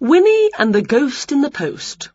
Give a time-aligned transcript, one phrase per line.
[0.00, 2.08] Winnie and the Ghost in the Post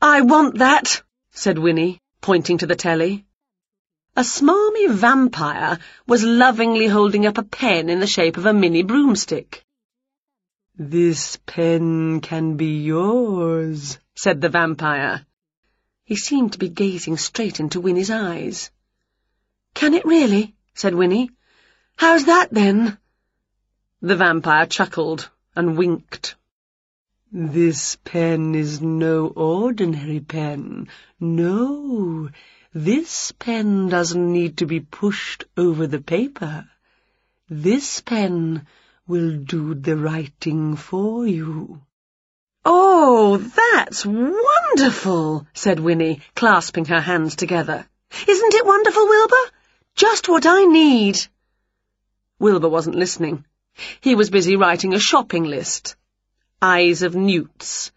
[0.00, 1.00] I want that,
[1.30, 3.24] said Winnie, pointing to the telly.
[4.16, 5.78] A smarmy vampire
[6.08, 9.64] was lovingly holding up a pen in the shape of a mini broomstick.
[10.76, 15.24] This pen can be yours, said the vampire.
[16.02, 18.72] He seemed to be gazing straight into Winnie's eyes.
[19.72, 20.56] Can it really?
[20.74, 21.30] said Winnie.
[21.94, 22.98] How's that, then?
[24.00, 26.34] The vampire chuckled and winked.
[27.30, 30.88] This pen is no ordinary pen.
[31.18, 32.30] No,
[32.74, 36.68] this pen doesn't need to be pushed over the paper.
[37.48, 38.66] This pen
[39.06, 41.82] will do the writing for you.
[42.64, 47.86] Oh, that's wonderful, said Winnie, clasping her hands together.
[48.28, 49.50] Isn't it wonderful, Wilbur?
[49.96, 51.18] Just what I need.
[52.38, 53.44] Wilbur wasn't listening.
[54.02, 55.94] He was busy writing a shopping list.
[56.60, 57.92] Eyes of newts.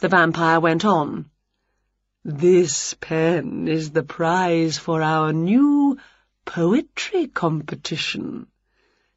[0.00, 1.30] The vampire went on.
[2.24, 5.98] This pen is the prize for our new
[6.44, 8.48] poetry competition.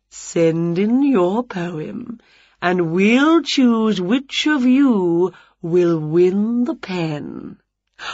[0.09, 2.19] Send in your poem,
[2.61, 7.59] and we'll choose which of you will win the pen.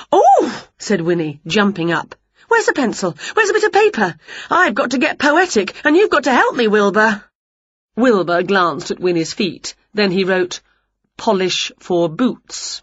[0.09, 2.15] Oh, said Winnie, jumping up.
[2.47, 3.17] Where's a pencil?
[3.33, 4.15] Where's a bit of paper?
[4.49, 7.23] I've got to get poetic, and you've got to help me, Wilbur.
[7.95, 9.75] Wilbur glanced at Winnie's feet.
[9.93, 10.61] Then he wrote,
[11.15, 12.81] Polish for boots.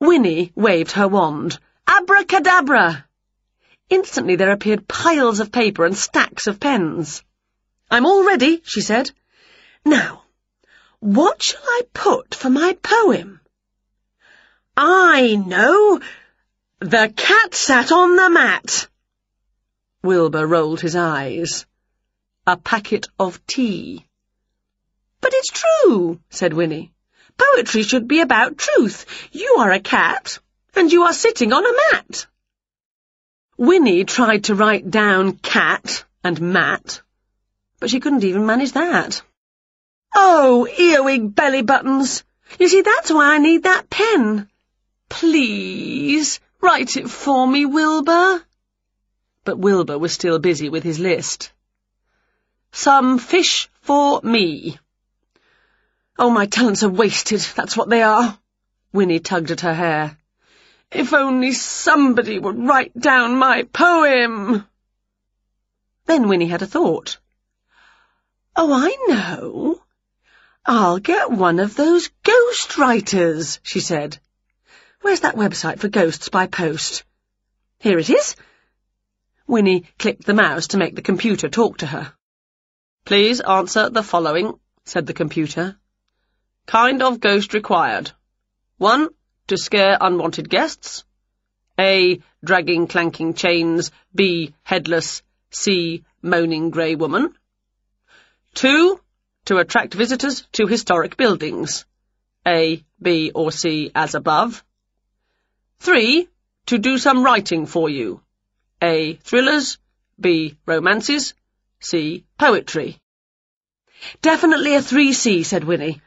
[0.00, 1.58] Winnie waved her wand.
[1.86, 3.06] Abracadabra!
[3.88, 7.22] Instantly there appeared piles of paper and stacks of pens.
[7.90, 9.12] I'm all ready, she said.
[9.84, 10.24] Now,
[10.98, 13.40] what shall I put for my poem?
[14.76, 16.00] I know!
[16.80, 18.88] The cat sat on the mat.
[20.02, 21.66] Wilbur rolled his eyes.
[22.46, 24.06] A packet of tea.
[25.24, 26.92] But it's true, said Winnie.
[27.38, 29.06] Poetry should be about truth.
[29.32, 30.38] You are a cat,
[30.74, 32.26] and you are sitting on a mat.
[33.56, 37.00] Winnie tried to write down cat and mat,
[37.80, 39.22] but she couldn't even manage that.
[40.14, 42.22] Oh, earwig belly buttons!
[42.58, 44.50] You see, that's why I need that pen.
[45.08, 48.44] Please, write it for me, Wilbur.
[49.44, 51.50] But Wilbur was still busy with his list.
[52.72, 54.78] Some fish for me,
[56.16, 58.38] Oh, my talents are wasted, that's what they are.
[58.92, 60.16] Winnie tugged at her hair.
[60.92, 64.64] If only somebody would write down my poem.
[66.06, 67.18] Then Winnie had a thought.
[68.54, 69.82] Oh, I know.
[70.64, 74.18] I'll get one of those ghost writers, she said.
[75.00, 77.02] Where's that website for ghosts by post?
[77.80, 78.36] Here it is.
[79.48, 82.12] Winnie clicked the mouse to make the computer talk to her.
[83.04, 85.76] Please answer the following, said the computer.
[86.66, 88.12] Kind of ghost required.
[88.78, 89.08] 1.
[89.48, 91.04] To scare unwanted guests.
[91.78, 92.20] A.
[92.42, 93.90] Dragging clanking chains.
[94.14, 94.54] B.
[94.62, 95.22] Headless.
[95.50, 96.04] C.
[96.22, 97.34] Moaning grey woman.
[98.54, 99.00] 2.
[99.46, 101.84] To attract visitors to historic buildings.
[102.46, 104.64] A, B, or C as above.
[105.80, 106.28] 3.
[106.66, 108.22] To do some writing for you.
[108.80, 109.14] A.
[109.16, 109.78] Thrillers.
[110.18, 110.56] B.
[110.66, 111.34] Romances.
[111.80, 112.24] C.
[112.38, 112.98] Poetry.
[114.22, 116.00] Definitely a 3C, said Winnie.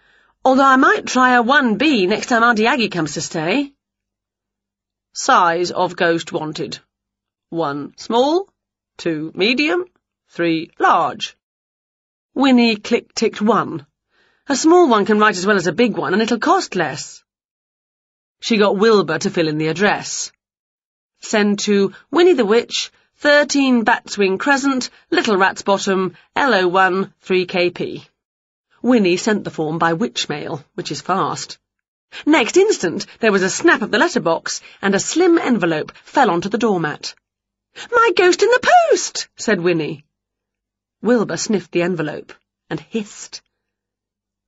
[0.47, 3.73] Although I might try a 1B next time Auntie Aggie comes to stay.
[5.11, 6.79] Size of ghost wanted.
[7.49, 8.47] 1 small,
[8.99, 9.83] 2 medium,
[10.29, 11.35] 3 large.
[12.33, 13.85] Winnie click-ticked 1.
[14.47, 17.25] A small one can write as well as a big one, and it'll cost less.
[18.39, 20.31] She got Wilbur to fill in the address.
[21.19, 28.07] Send to Winnie the Witch, 13 Batswing Crescent, Little Rat's Bottom, LO1 3KP.
[28.81, 31.57] Winnie sent the form by witch mail, which is fast.
[32.25, 36.49] Next instant, there was a snap of the letterbox, and a slim envelope fell onto
[36.49, 37.13] the doormat.
[37.91, 40.05] My ghost in the post, said Winnie.
[41.01, 42.33] Wilbur sniffed the envelope
[42.69, 43.41] and hissed.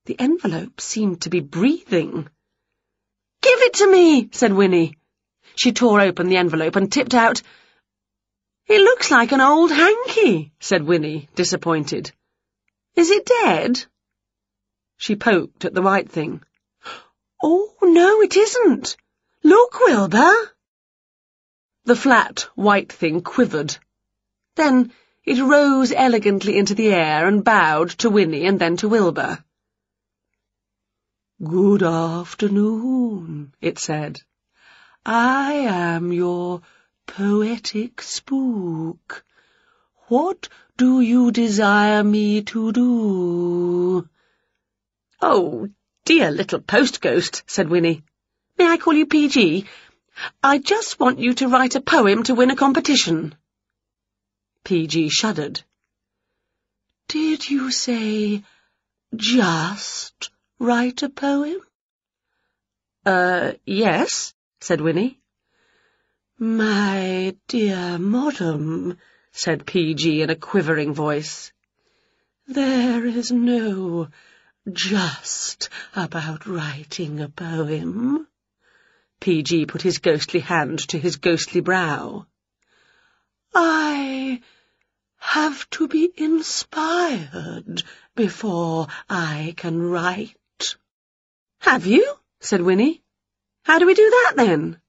[0.05, 2.29] The envelope seemed to be breathing.
[3.41, 4.95] Give it to me, said Winnie.
[5.55, 7.41] She tore open the envelope and tipped out.
[8.67, 12.11] It looks like an old hanky, said Winnie, disappointed.
[12.95, 13.85] Is it dead?
[15.01, 16.43] She poked at the white thing.
[17.41, 18.97] Oh, no, it isn't.
[19.43, 20.33] Look, Wilbur.
[21.85, 23.77] The flat, white thing quivered.
[24.55, 24.91] Then
[25.23, 29.41] it rose elegantly into the air and bowed to Winnie and then to Wilbur.
[31.41, 34.21] Good afternoon, it said.
[35.05, 36.61] I am your
[37.07, 39.23] poetic spook.
[40.09, 44.09] What do you desire me to do?
[45.21, 45.67] Oh,
[46.05, 48.03] dear little post ghost, said Winnie.
[48.57, 49.65] May I call you PG?
[50.41, 53.35] I just want you to write a poem to win a competition.
[54.63, 55.61] PG shuddered.
[57.09, 58.43] Did you say
[59.15, 61.59] just write a poem?
[63.05, 65.19] Uh, yes, said Winnie.
[66.37, 68.97] My dear madam,
[69.31, 71.51] said PG in a quivering voice,
[72.47, 74.07] there is no
[74.73, 78.27] just about writing a poem.
[79.19, 82.25] PG put his ghostly hand to his ghostly brow.
[83.53, 84.41] I
[85.17, 87.83] have to be inspired
[88.15, 90.75] before I can write.
[91.59, 92.15] Have you?
[92.39, 93.03] said Winnie.
[93.63, 94.79] How do we do that then?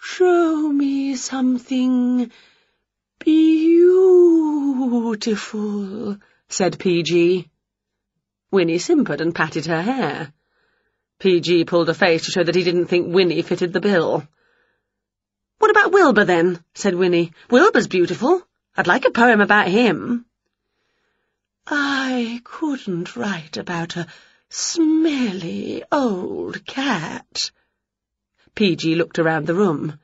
[0.00, 2.30] Show me something
[3.18, 4.18] beautiful,
[6.48, 7.48] said PG.
[8.52, 10.32] Winnie simpered and patted her hair.
[11.18, 14.28] PG pulled a face to show that he didn't think Winnie fitted the bill.
[15.58, 16.62] What about Wilbur, then?
[16.74, 17.32] said Winnie.
[17.50, 18.46] Wilbur's beautiful.
[18.76, 20.26] I'd like a poem about him.
[21.66, 24.06] I couldn't write about a
[24.50, 27.50] smelly old cat.
[28.54, 29.98] PG looked around the room.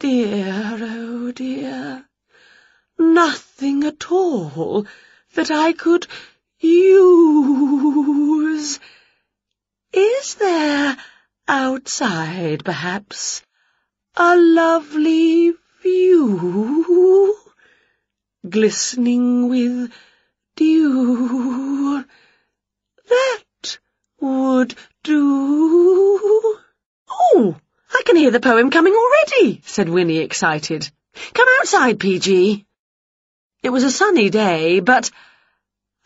[0.00, 2.04] Dear, oh dear,
[2.98, 4.86] nothing at all
[5.34, 6.06] that I could
[6.60, 8.06] use.
[9.92, 10.96] Is there
[11.48, 13.42] outside, perhaps,
[14.16, 17.36] a lovely view,
[18.48, 19.92] glistening with
[20.56, 22.04] dew?
[23.08, 23.78] That
[24.20, 26.58] would do.
[27.08, 27.56] Oh!
[27.92, 30.90] I can hear the poem coming already, said Winnie, excited.
[31.32, 32.66] Come outside, PG.
[33.62, 35.10] It was a sunny day, but...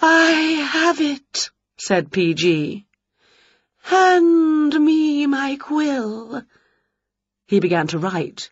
[0.02, 2.86] I have it, said PG.
[3.82, 6.42] Hand me my quill.
[7.46, 8.50] He began to write.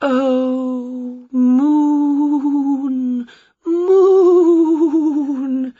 [0.00, 3.28] Oh, moon,
[3.64, 5.74] moon,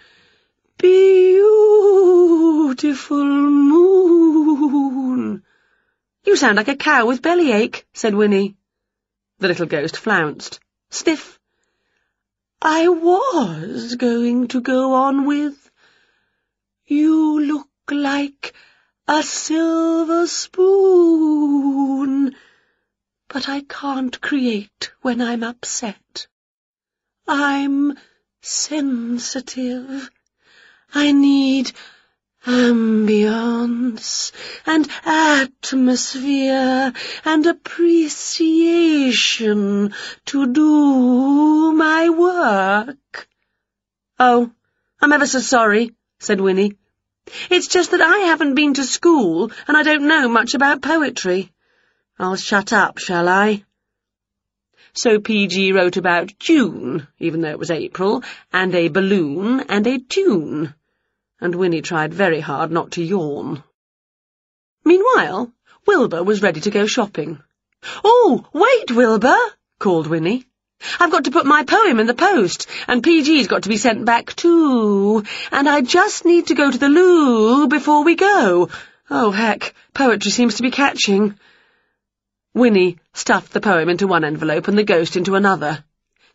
[0.79, 2.05] beautiful
[3.25, 5.43] moon.
[6.25, 8.57] You sound like a cow with bellyache, said Winnie.
[9.39, 10.61] The little ghost flounced.
[10.91, 11.40] Sniff.
[12.63, 15.71] I was going to go on with,
[16.85, 18.53] You look like
[19.09, 21.57] a silver spoon,
[23.29, 26.27] but I can't create when I'm upset.
[27.27, 27.97] I'm
[28.43, 30.11] sensitive.
[30.93, 31.73] I need
[32.47, 34.33] ambience
[34.65, 36.93] and atmosphere
[37.25, 39.93] and appreciation
[40.25, 43.29] to do my work.
[44.19, 44.51] Oh,
[45.01, 46.79] I'm ever so sorry, said Winnie.
[47.51, 51.53] It's just that I haven't been to school and I don't know much about poetry.
[52.19, 53.65] I'll shut up, shall I?
[54.93, 59.99] So PG wrote about June, even though it was April, and a balloon, and a
[59.99, 60.75] tune
[61.41, 63.63] and Winnie tried very hard not to yawn.
[64.85, 65.53] Meanwhile,
[65.87, 67.41] Wilbur was ready to go shopping.
[68.05, 69.39] Oh, wait, Wilbur,
[69.79, 70.47] called Winnie.
[70.99, 74.05] I've got to put my poem in the post, and PG's got to be sent
[74.05, 78.71] back too, and I just need to go to the loo before we go.
[79.11, 81.39] Oh, heck, poetry seems to be catching.
[82.55, 85.85] Winnie stuffed the poem into one envelope and the ghost into another.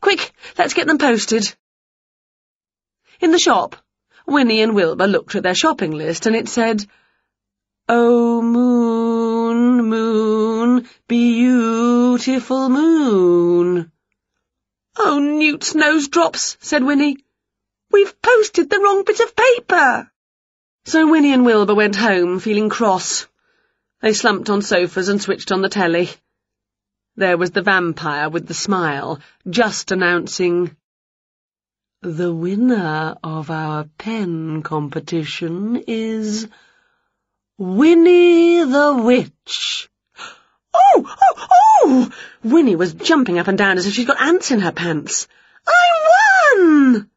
[0.02, 1.54] Quick, let's get them posted.
[3.20, 3.76] In the shop,
[4.28, 6.86] Winnie and Wilbur looked at their shopping list, and it said,
[7.88, 13.92] Oh, moon, moon, beautiful moon.
[14.98, 17.18] Oh, Newt's nose drops, said Winnie.
[17.92, 20.12] We've posted the wrong bit of paper.
[20.86, 23.28] So Winnie and Wilbur went home, feeling cross.
[24.02, 26.10] They slumped on sofas and switched on the telly.
[27.16, 30.76] There was the vampire with the smile, just announcing,
[32.06, 36.48] the winner of our pen competition is
[37.58, 39.90] Winnie the Witch.
[40.72, 42.12] Oh, oh, oh!
[42.44, 45.28] Winnie was jumping up and down as if she'd got ants in her pants.
[45.68, 47.10] I won!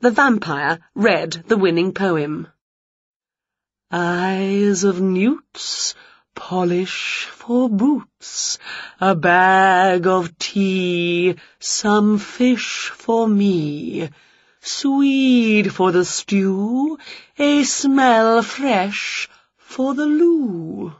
[0.00, 2.48] The vampire read the winning poem.
[3.92, 5.94] Eyes of newts
[6.38, 8.58] polish for boots,
[9.00, 14.08] a bag of tea, some fish for me,
[14.60, 16.96] swede for the stew,
[17.36, 20.94] a smell fresh for the loo.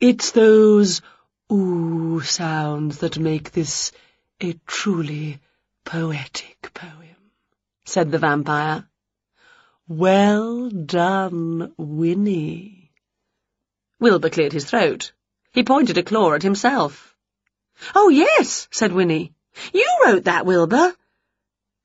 [0.00, 1.00] It's those
[1.52, 3.92] ooh sounds that make this
[4.40, 5.38] a truly
[5.84, 7.20] poetic poem,
[7.84, 8.84] said the vampire.
[9.86, 12.87] Well done, Winnie.
[14.00, 15.12] Wilbur cleared his throat.
[15.52, 17.16] He pointed a claw at himself.
[17.94, 19.32] Oh, yes, said Winnie.
[19.72, 20.94] You wrote that, Wilbur.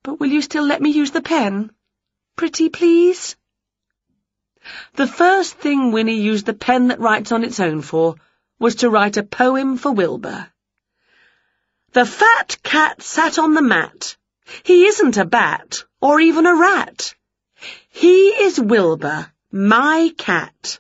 [0.04, 1.72] But will you still let me use the pen?
[2.36, 3.36] Pretty please?
[4.94, 8.16] The first thing Winnie used the pen that writes on its own for
[8.60, 10.48] was to write a poem for Wilbur.
[11.94, 14.18] The fat cat sat on the mat.
[14.64, 17.16] He isn't a bat, or even a rat.
[17.90, 20.80] He is Wilbur, my cat,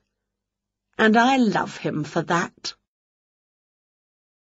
[0.97, 2.73] and I love him for that.